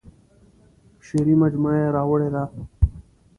شعري 1.05 1.33
مجموعه 1.43 1.77
یې 1.81 1.89
راوړې 1.97 2.29
وه. 2.33 2.43